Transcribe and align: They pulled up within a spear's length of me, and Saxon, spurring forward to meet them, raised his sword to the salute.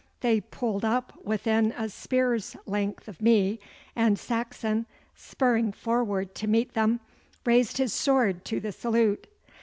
They 0.21 0.41
pulled 0.41 0.83
up 0.83 1.13
within 1.23 1.75
a 1.77 1.87
spear's 1.87 2.57
length 2.65 3.07
of 3.07 3.21
me, 3.21 3.59
and 3.95 4.17
Saxon, 4.17 4.87
spurring 5.13 5.71
forward 5.73 6.33
to 6.37 6.47
meet 6.47 6.73
them, 6.73 7.01
raised 7.45 7.77
his 7.77 7.93
sword 7.93 8.43
to 8.45 8.59
the 8.59 8.71
salute. 8.71 9.27